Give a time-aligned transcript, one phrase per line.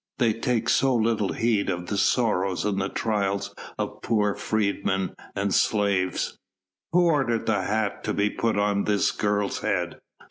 [0.17, 5.53] They take so little heed of the sorrows and the trials of poor freedmen and
[5.53, 6.39] slaves!
[6.91, 9.99] "Who ordered the hat to be put on this girl's head?"